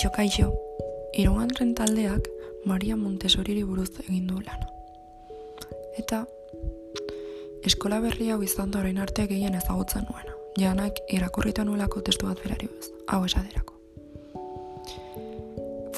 Kaixo, 0.00 0.16
kaixo, 0.16 0.54
irugarren 1.12 1.74
taldeak 1.76 2.24
Maria 2.64 2.94
Montesoriri 2.96 3.64
buruz 3.68 3.90
egin 4.00 4.30
du 4.30 4.38
lana. 4.40 4.70
Eta 6.00 6.22
eskola 7.68 7.98
berri 8.00 8.30
hau 8.32 8.38
izan 8.40 8.72
orain 8.80 8.96
arte 8.96 9.26
gehien 9.28 9.58
ezagutzen 9.58 10.06
nuena. 10.08 10.32
Janak 10.56 11.02
irakurrita 11.12 11.66
nuelako 11.68 12.00
testu 12.00 12.30
bat 12.30 12.40
berari 12.40 12.70
bez, 12.72 12.88
hau 13.12 13.26
esaderako. 13.26 13.76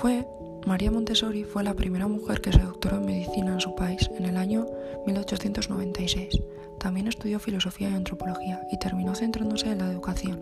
Fue, 0.00 0.24
María 0.64 0.90
Montessori 0.90 1.44
fue 1.44 1.62
la 1.62 1.74
primera 1.74 2.08
mujer 2.08 2.40
que 2.40 2.54
se 2.54 2.60
doctoró 2.60 2.96
en 2.96 3.04
medicina 3.04 3.52
en 3.52 3.60
su 3.60 3.74
país 3.74 4.08
en 4.16 4.24
el 4.24 4.38
año 4.38 4.64
1896. 5.04 6.40
También 6.78 7.06
estudió 7.06 7.38
filosofía 7.38 7.90
y 7.90 7.94
antropología 7.96 8.66
y 8.72 8.78
terminó 8.78 9.14
centrándose 9.14 9.70
en 9.70 9.80
la 9.80 9.92
educación, 9.92 10.40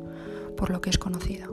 por 0.57 0.71
lo 0.71 0.81
que 0.81 0.91
es 0.91 0.99
conocida. 0.99 1.49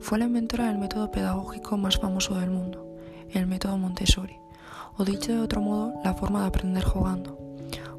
Fue 0.00 0.18
la 0.18 0.26
inventora 0.26 0.68
del 0.68 0.78
método 0.78 1.10
pedagógico 1.10 1.76
más 1.76 1.98
famoso 1.98 2.38
del 2.38 2.50
mundo, 2.50 2.96
el 3.30 3.46
método 3.46 3.76
Montessori, 3.76 4.36
o 4.96 5.04
dicho 5.04 5.32
de 5.32 5.40
otro 5.40 5.60
modo, 5.60 5.94
la 6.04 6.14
forma 6.14 6.42
de 6.42 6.46
aprender 6.46 6.84
jugando. 6.84 7.38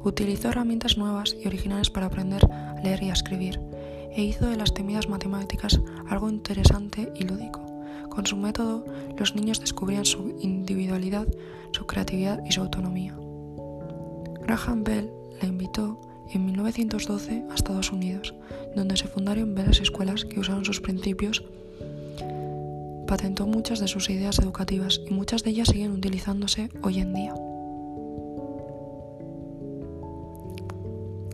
Utilizó 0.02 0.48
herramientas 0.48 0.96
nuevas 0.96 1.34
y 1.38 1.46
originales 1.46 1.90
para 1.90 2.06
aprender 2.06 2.50
a 2.50 2.80
leer 2.82 3.02
y 3.02 3.10
a 3.10 3.12
escribir, 3.12 3.60
e 4.12 4.22
hizo 4.22 4.46
de 4.46 4.56
las 4.56 4.72
temidas 4.72 5.08
matemáticas 5.08 5.80
algo 6.08 6.30
interesante 6.30 7.12
y 7.14 7.24
lúdico. 7.24 7.64
Con 8.08 8.26
su 8.26 8.36
método, 8.36 8.84
los 9.16 9.34
niños 9.34 9.60
descubrían 9.60 10.04
su 10.04 10.36
individualidad, 10.40 11.28
su 11.72 11.86
creatividad 11.86 12.42
y 12.44 12.52
su 12.52 12.62
autonomía. 12.62 13.16
Graham 14.40 14.82
Bell 14.82 15.10
la 15.40 15.46
invitó 15.46 16.00
en 16.30 16.46
1912 16.46 17.44
a 17.50 17.54
Estados 17.54 17.92
Unidos, 17.92 18.34
donde 18.74 18.96
se 18.96 19.08
fundaron 19.08 19.54
varias 19.54 19.80
escuelas 19.80 20.24
que 20.24 20.40
usaron 20.40 20.64
sus 20.64 20.80
principios 20.80 21.44
patentó 23.08 23.46
muchas 23.46 23.80
de 23.80 23.88
sus 23.88 24.10
ideas 24.10 24.38
educativas 24.38 25.00
y 25.08 25.14
muchas 25.14 25.42
de 25.42 25.50
ellas 25.50 25.68
siguen 25.68 25.92
utilizándose 25.92 26.68
hoy 26.82 27.00
en 27.00 27.14
día. 27.14 27.34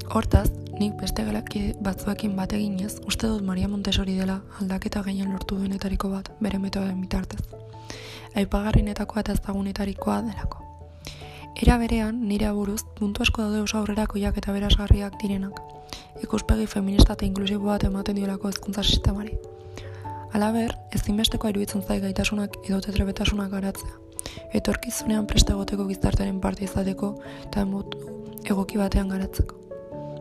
Hortaz, 0.09 0.53
nik 0.79 0.95
beste 1.01 1.25
galaki 1.27 1.73
batzuekin 1.83 2.37
bat 2.37 2.53
eginez, 2.55 3.01
uste 3.11 3.27
dut 3.27 3.43
Maria 3.43 3.67
Montessori 3.67 4.15
dela 4.15 4.37
aldaketa 4.61 5.03
gehien 5.03 5.33
lortu 5.33 5.59
duenetariko 5.59 6.11
bat 6.13 6.31
bere 6.39 6.61
metoden 6.63 7.01
bitartez. 7.03 7.43
Aipagarrinetakoa 8.39 9.25
eta 9.25 9.35
ezagunetarikoa 9.35 10.21
delako. 10.29 10.63
Era 11.61 11.79
berean, 11.79 12.21
nire 12.29 12.47
aburuz, 12.47 12.85
puntu 12.95 13.27
asko 13.27 13.43
daude 13.43 13.65
oso 13.67 13.81
aurrerakoiak 13.81 14.39
eta 14.39 14.55
berazgarriak 14.55 15.19
direnak. 15.23 15.59
Ikuspegi 16.23 16.71
feminista 16.71 17.19
eta 17.19 17.27
inklusibo 17.27 17.67
bat 17.73 17.83
ematen 17.91 18.15
diolako 18.23 18.55
ezkuntza 18.55 18.87
sistemari. 18.87 19.35
Alaber, 20.35 20.73
ezinbesteko 20.91 21.47
iruditzen 21.53 21.85
zai 21.87 22.01
gaitasunak 22.03 22.57
edo 22.67 22.81
tetrebetasunak 22.83 23.53
garatzea. 23.53 23.93
Etorkizunean 24.59 25.29
preste 25.31 25.53
egoteko 25.55 25.85
gizartearen 25.87 26.41
parte 26.43 26.65
izateko 26.67 27.11
eta 27.45 27.63
emot 27.63 27.95
egoki 28.51 28.81
batean 28.81 29.13
garatzeko. 29.15 29.61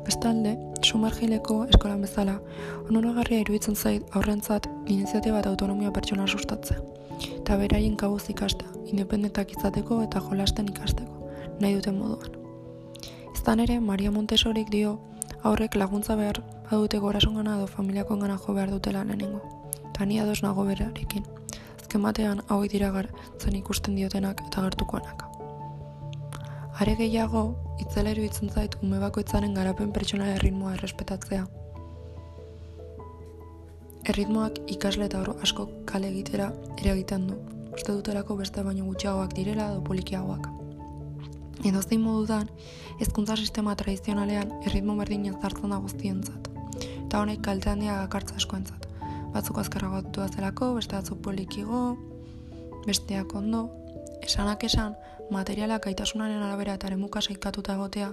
Bestalde, 0.05 0.51
sumargileko 0.85 1.55
eskolan 1.73 2.03
bezala, 2.05 2.35
onoragarria 2.83 3.39
iruditzen 3.41 3.73
zait 3.73 4.13
aurrentzat 4.19 4.67
iniziatiba 4.85 5.41
eta 5.41 5.49
autonomia 5.49 5.89
pertsona 5.97 6.27
sustatzea. 6.27 6.77
Eta 7.39 7.57
beraien 7.63 7.97
kabuz 7.97 8.27
ikastea, 8.35 8.69
independentak 8.91 9.57
izateko 9.57 10.03
eta 10.05 10.21
jolasten 10.27 10.69
ikasteko, 10.75 11.31
nahi 11.57 11.79
duten 11.79 11.97
moduan. 11.97 12.37
Izan 13.33 13.65
ere, 13.65 13.79
Maria 13.79 14.13
Montesorik 14.13 14.69
dio, 14.77 14.93
aurrek 15.41 15.81
laguntza 15.81 16.21
behar 16.21 16.43
badute 16.69 17.01
gorasun 17.01 17.41
gana 17.41 17.57
edo 17.57 17.67
familiako 17.79 18.21
gana 18.21 18.37
jo 18.45 18.53
behar 18.53 18.77
dutela 18.77 19.05
lehenengo 19.09 19.62
eta 19.93 20.05
ni 20.09 20.19
ados 20.19 20.41
nago 20.41 20.63
berarekin. 20.65 21.21
Azken 21.77 22.01
batean 22.01 22.39
hau 22.49 22.63
dira 22.65 22.89
zen 23.37 23.55
ikusten 23.55 23.95
diotenak 23.95 24.41
eta 24.47 24.61
gertukoanak. 24.65 25.25
Are 26.81 26.95
gehiago, 26.97 27.43
itzela 27.79 28.09
iruditzen 28.09 28.49
zait 28.49 28.75
ume 28.81 28.97
bakoitzaren 28.99 29.53
garapen 29.53 29.91
pertsona 29.93 30.31
erritmoa 30.33 30.73
errespetatzea. 30.73 31.45
Erritmoak 34.09 34.57
ikasle 34.67 35.05
eta 35.05 35.21
asko 35.41 35.69
kale 35.85 36.09
egitera 36.09 36.51
ere 36.79 36.91
egiten 36.95 37.27
du. 37.27 37.37
Uste 37.73 37.93
dutelako 37.93 38.35
beste 38.41 38.63
baino 38.63 38.85
gutxiagoak 38.85 39.35
direla 39.37 39.69
edo 39.73 39.83
polikiagoak. 39.83 40.47
Edo 41.63 41.81
zein 41.81 42.01
modudan, 42.01 42.49
hezkuntza 42.99 43.37
sistema 43.37 43.75
tradizionalean 43.75 44.57
erritmo 44.65 44.97
berdinen 44.97 45.37
zartzen 45.39 45.69
da 45.69 45.77
guztientzat. 45.77 46.49
Eta 47.05 47.21
honek 47.21 47.45
kalte 47.45 47.69
handia 47.69 47.99
gakartza 48.01 48.41
askoentzat 48.41 48.82
batzuk 49.33 49.57
azkarrago 49.61 50.01
atutua 50.01 50.27
zelako, 50.29 50.73
beste 50.77 50.95
batzuk 50.95 51.21
polikigo, 51.25 51.83
besteak 52.85 53.33
ondo. 53.35 53.69
Esanak 54.23 54.63
esan, 54.63 54.95
materialak 55.31 55.87
gaitasunaren 55.87 56.43
arabera 56.43 56.75
eta 56.77 56.87
eremuka 56.87 57.21
saikatuta 57.21 57.75
egotea, 57.77 58.11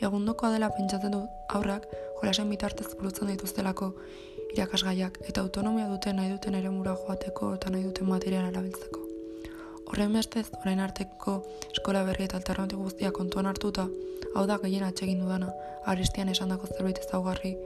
egundokoa 0.00 0.50
dela 0.54 0.70
pentsatzen 0.74 1.14
du 1.14 1.22
aurrak 1.56 1.86
jolasen 2.20 2.50
bitartez 2.50 2.88
burutzen 2.98 3.30
dituztelako 3.32 3.92
irakasgaiak 4.54 5.18
eta 5.28 5.44
autonomia 5.44 5.88
duten 5.90 6.16
nahi 6.16 6.30
duten 6.30 6.54
ere 6.54 6.70
joateko 6.70 7.54
eta 7.54 7.70
nahi 7.70 7.82
duten 7.82 8.08
materiala 8.08 8.48
erabiltzeko. 8.48 9.00
Horren 9.92 10.12
bestez, 10.12 10.46
orain 10.62 10.80
arteko 10.80 11.42
eskola 11.72 12.04
berri 12.04 12.24
eta 12.24 12.36
alternatik 12.36 12.78
guztia 12.78 13.10
kontuan 13.12 13.46
hartuta, 13.46 13.88
hau 14.34 14.46
da 14.46 14.58
gehien 14.58 14.84
atsegin 14.84 15.20
dudana, 15.20 15.52
aristian 15.84 16.28
esan 16.28 16.48
dako 16.48 16.66
zerbait 16.66 16.98
ezaugarri 16.98 17.56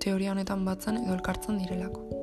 teoria 0.00 0.32
honetan 0.32 0.64
batzen 0.64 1.02
edo 1.02 1.14
elkartzen 1.18 1.58
direlako. 1.60 2.19